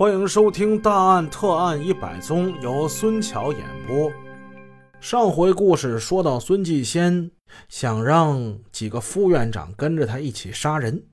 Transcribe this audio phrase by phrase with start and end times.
[0.00, 4.10] 欢迎收听《大案特案一百宗》，由孙桥演播。
[4.98, 7.30] 上回故事说到，孙继先
[7.68, 11.04] 想让几个副院长跟着他一起杀人。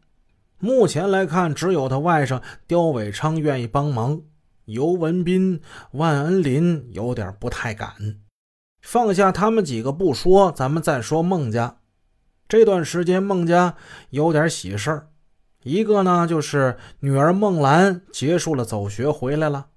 [0.59, 4.21] 目前来看，只有他外甥刁伟昌愿意帮忙，
[4.63, 5.59] 尤文斌、
[5.91, 7.91] 万恩林有点不太敢。
[8.81, 11.79] 放下他们几个不说，咱们再说孟家。
[12.47, 13.75] 这段时间，孟家
[14.11, 15.09] 有点喜事儿。
[15.63, 19.67] 一个呢，就是女儿孟兰结束了走学回来了，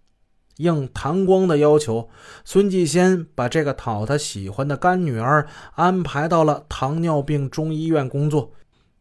[0.57, 2.09] 应谭光的要求，
[2.45, 8.53] 孙继先把这个讨他喜欢的干女儿安排到了糖尿病中医院工作。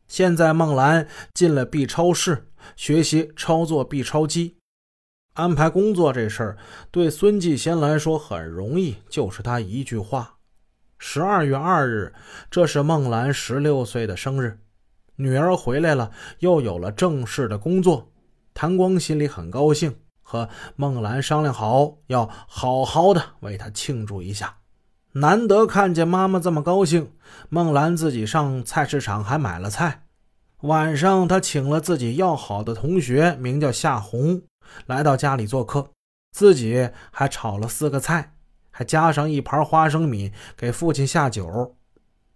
[0.08, 4.56] 现在孟兰进了 B 超室学习操作 B 超机，
[5.36, 6.58] 安排工作这事儿
[6.90, 10.38] 对孙继先来说很容易，就是他一句话。
[10.98, 12.12] 十二月二日，
[12.50, 14.58] 这是孟兰十六岁的生日。
[15.22, 18.10] 女儿回来了，又有了正式的工作，
[18.54, 20.48] 谭光心里很高兴，和
[20.78, 24.60] 孟兰商量好，要好好的为她庆祝一下。
[25.14, 27.12] 难得看见妈妈这么高兴，
[27.50, 30.06] 孟兰自己上菜市场还买了菜。
[30.62, 34.44] 晚上，她请了自己要好的同学，名叫夏红，
[34.86, 35.90] 来到家里做客，
[36.32, 38.36] 自己还炒了四个菜，
[38.72, 41.76] 还加上一盘花生米给父亲下酒。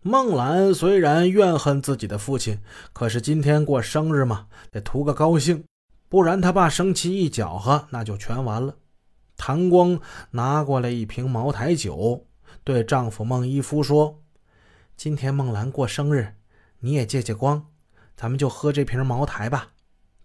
[0.06, 2.60] 孟兰虽然怨恨自己的父亲，
[2.92, 5.64] 可是今天过生日嘛，得图个高兴，
[6.10, 8.76] 不然他爸生气一搅和，那就全完了。
[9.38, 9.98] 谭光
[10.32, 12.26] 拿过来一瓶茅台酒，
[12.66, 14.20] 对丈夫孟一夫说
[14.98, 16.34] ：“今天孟兰过生日，
[16.80, 17.68] 你也借借光，
[18.18, 19.70] 咱们就喝这瓶茅台吧。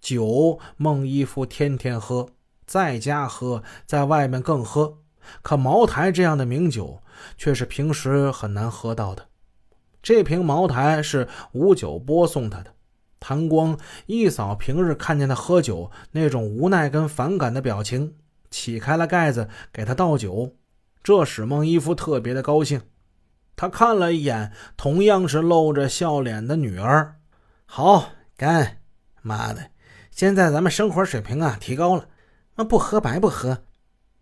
[0.00, 2.30] 酒孟一夫天天喝，
[2.66, 4.98] 在家喝，在外面更喝，
[5.40, 7.00] 可茅台这样的名酒，
[7.36, 9.26] 却是平时很难喝到的。”
[10.02, 12.74] 这瓶茅台是吴九波送他的。
[13.20, 18.14] 谭光一扫平日看见他喝酒那种无奈跟反感的表情，
[18.50, 20.54] 起开了盖子给他倒酒，
[21.02, 22.80] 这使孟一夫特别的高兴。
[23.56, 27.16] 他看了一眼同样是露着笑脸的女儿，
[27.66, 28.78] 好干！
[29.20, 29.70] 妈的，
[30.12, 32.06] 现在咱们生活水平啊提高了，
[32.54, 33.64] 那不喝白不喝。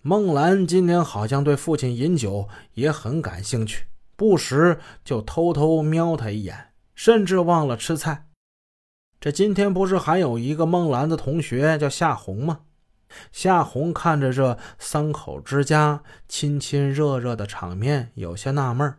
[0.01, 3.85] 孟兰今天好像对父亲饮酒也很感兴趣。
[4.17, 8.27] 不时就偷偷瞄他一眼，甚至忘了吃菜。
[9.21, 12.61] 这今天不是还有一个孟兰的同学叫夏红吗？
[13.31, 18.97] 夏红看着这三口之家亲亲热热的场面，有些纳闷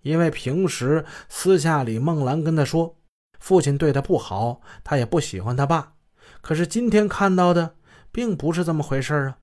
[0.00, 2.96] 因为平时私下里孟兰跟他说，
[3.38, 5.94] 父亲对他不好，他也不喜欢他爸。
[6.40, 7.76] 可是今天看到的
[8.10, 9.38] 并不是这么回事啊。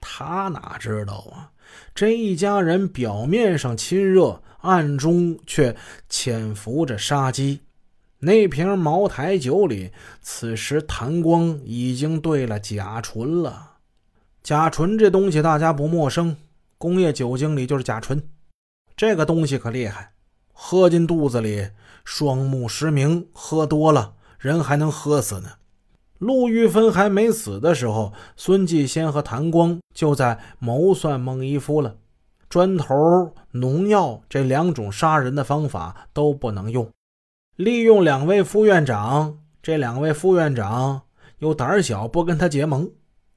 [0.00, 1.52] 他哪知道啊？
[1.94, 5.76] 这一家人表面上亲热，暗中却
[6.08, 7.60] 潜伏着杀机。
[8.20, 13.76] 那瓶茅台酒里，此时谭光已经兑了甲醇了。
[14.42, 16.36] 甲醇这东西大家不陌生，
[16.76, 18.22] 工业酒精里就是甲醇。
[18.96, 20.12] 这个东西可厉害，
[20.52, 21.70] 喝进肚子里，
[22.04, 25.52] 双目失明，喝多了人还能喝死呢。
[26.20, 31.96] 陆玉芬还没死的时候，孙继先和谭光就在谋算孟一夫了。
[32.50, 36.90] 砖头、农药这两种杀人的方法都不能用，
[37.56, 39.38] 利用两位副院长。
[39.62, 41.02] 这两位副院长
[41.38, 42.90] 又胆小，不跟他结盟。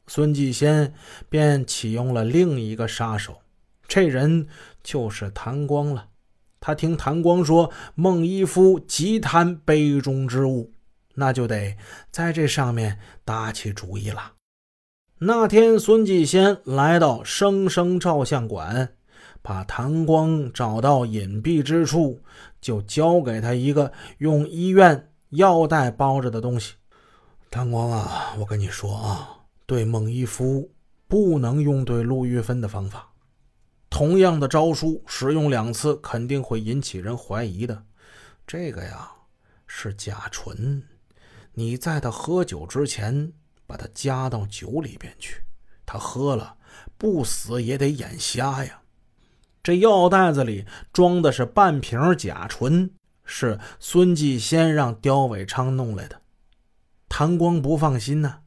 [0.08, 0.94] 孙继先
[1.30, 3.38] 便启用了另一个杀手，
[3.88, 4.48] 这人
[4.84, 6.08] 就是谭光了。
[6.60, 10.74] 他听谭光说，孟一夫极贪杯中之物。
[11.16, 11.78] 那就得
[12.12, 14.34] 在这上面打起主意了。
[15.19, 18.96] 那天，孙继先来到生生照相馆，
[19.41, 22.22] 把谭光找到隐蔽之处，
[22.59, 26.75] 就交给他一个用医院药袋包着的东西。
[27.50, 29.30] 谭光啊，我跟你说啊，
[29.66, 30.69] 对孟一夫
[31.07, 33.07] 不能用对陆玉芬的方法。
[33.90, 37.84] 同样的招数使用两次，肯定会引起人怀疑的。
[38.45, 39.09] 这个呀，
[39.68, 40.84] 是甲醇。
[41.53, 43.31] 你在他喝酒之前，
[43.66, 45.44] 把他加到酒里边去，
[45.86, 46.57] 他喝了
[46.98, 48.81] 不死也得眼瞎呀。
[49.62, 52.92] 这药袋子里装的是半瓶甲醇，
[53.24, 56.22] 是孙继先让刁伟昌弄来的。
[57.07, 58.42] 谭光不放心呢，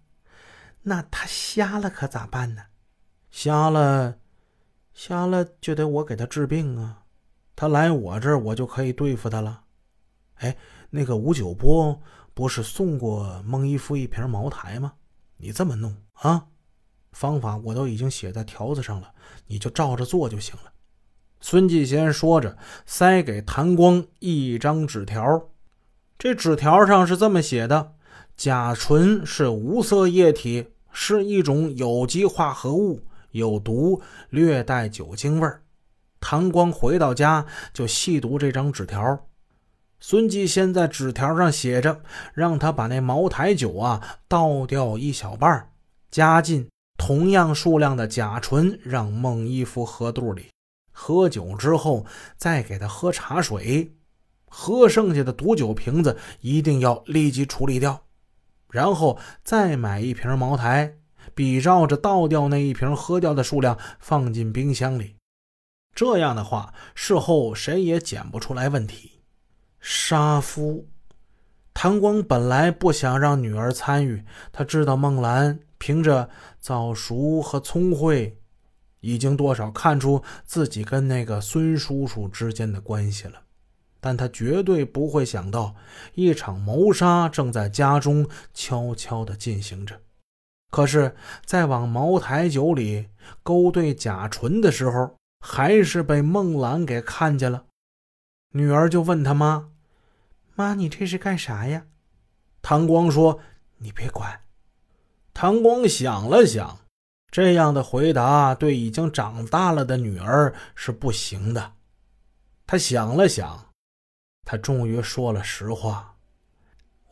[0.82, 2.64] 那他瞎了可咋办呢？
[3.30, 4.18] 瞎了，
[4.92, 7.04] 瞎了就得我给他治病啊。
[7.54, 9.62] 他来我这儿，我就可以对付他了。
[10.36, 10.56] 哎，
[10.90, 12.00] 那个吴九波。
[12.34, 14.92] 不是送过孟一夫一瓶茅台吗？
[15.38, 16.48] 你这么弄啊？
[17.12, 19.10] 方法我都已经写在条子上了，
[19.46, 20.70] 你就照着做就行了。
[21.40, 25.48] 孙继先说着，塞给谭光一张纸条。
[26.18, 27.94] 这纸条上是这么写的：
[28.36, 33.00] 甲醇是无色液体，是一种有机化合物，
[33.30, 35.62] 有毒，略带酒精味儿。
[36.20, 39.25] 唐光回到家就细读这张纸条。
[39.98, 42.02] 孙继先在纸条上写着，
[42.34, 45.70] 让他把那茅台酒啊倒掉一小半，
[46.10, 50.48] 加进同样数量的甲醇，让孟一夫喝肚里。
[50.92, 52.06] 喝酒之后
[52.36, 53.94] 再给他喝茶水，
[54.46, 58.02] 喝剩下的毒酒瓶子一定要立即处理掉，
[58.70, 60.96] 然后再买一瓶茅台，
[61.34, 65.16] 比照着倒掉那一瓶喝掉的数量放进冰箱里。
[65.94, 69.15] 这样的话，事后谁也检不出来问题。
[69.88, 70.88] 杀夫，
[71.72, 76.28] 谭光本来不想让女儿参与，他知道孟兰凭着
[76.58, 78.36] 早熟和聪慧，
[78.98, 83.42] 已经多少看出自己跟那个孙叔叔之间的关系了，
[84.00, 85.76] 但他绝对不会想到
[86.14, 90.00] 一场谋杀正在家中悄悄地进行着。
[90.72, 93.06] 可是，在往茅台酒里
[93.44, 97.66] 勾兑甲醇的时候，还是被孟兰给看见了，
[98.50, 99.68] 女儿就问他妈
[100.56, 101.86] ：“妈，你这是干啥呀？”
[102.60, 103.40] 唐光说
[103.78, 104.42] ：“你别管。”
[105.32, 106.80] 唐光想了想，
[107.30, 111.74] 这样的回答对已经长大了的女儿是不行的。
[112.66, 113.72] 他想了想，
[114.44, 116.16] 他终于说了实话：“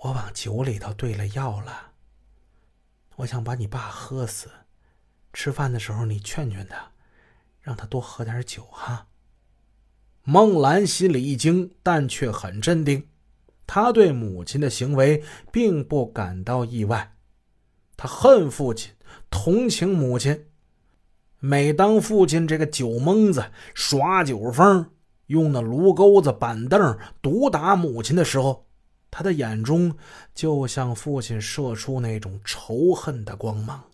[0.01, 1.93] 我往酒里头兑了药了，
[3.17, 4.51] 我想把你爸喝死。
[5.33, 6.91] 吃饭的时候你劝劝他。”
[7.65, 9.07] 让他多喝点酒哈。
[10.23, 13.09] 孟兰心里一惊，但却很镇定。
[13.67, 15.23] 他对母亲的行为
[15.53, 17.15] 并不感到意外。
[17.97, 18.93] 他恨父亲，
[19.31, 20.47] 同情母亲。
[21.39, 23.45] 每当父亲这个酒蒙子
[23.75, 24.91] 耍酒疯，
[25.27, 28.67] 用那炉钩子、板凳毒打母亲的时候，
[29.11, 29.97] 他的眼中
[30.35, 33.85] 就像父亲射出那种仇恨的光芒。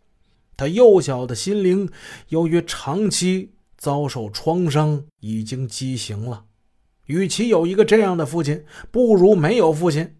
[0.56, 1.90] 他幼小的心灵
[2.28, 3.52] 由于长期。
[3.80, 6.44] 遭受创伤已经畸形了，
[7.10, 10.16] 与其有一个这样的父亲，不如没有父亲。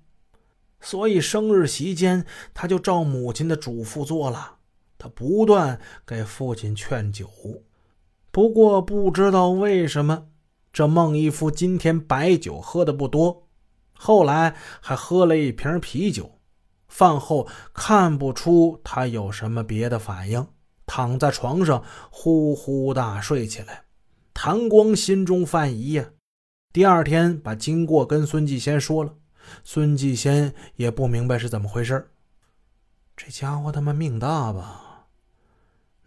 [0.81, 4.57] 所以生日席间，他就照母亲的嘱咐做了。
[4.99, 7.31] 他不断给父亲劝酒，
[8.33, 10.27] 不过不知道为什么，
[10.73, 13.47] 这孟一夫今天白酒喝的不多，
[13.93, 16.41] 后来还喝了一瓶啤酒。
[16.89, 20.45] 饭后看不出他有什么别的反应。
[20.87, 23.85] 躺在床上呼呼大睡起来，
[24.35, 26.05] 谭光心中犯疑呀。
[26.73, 29.15] 第二天把经过跟孙继先说了，
[29.65, 32.11] 孙继先也不明白是怎么回事
[33.17, 35.07] 这家伙他妈命大吧？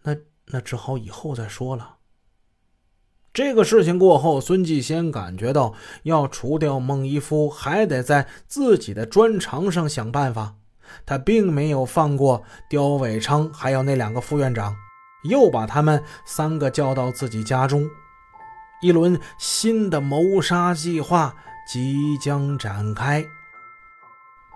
[0.03, 0.15] 那
[0.47, 1.97] 那只好以后再说了。
[3.33, 5.73] 这个事情过后，孙继先感觉到
[6.03, 10.55] 要除掉孟一夫，还得在自己的专长上想办法。
[11.05, 14.75] 他并没有放过刁伟昌，还有那两个副院长，
[15.23, 17.89] 又把他们三个叫到自己家中。
[18.83, 21.33] 一轮新的谋杀计划
[21.65, 23.25] 即将展开。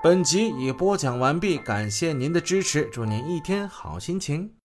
[0.04, 4.52] 本集已播讲完毕，感谢您的支持，祝您一天好心情。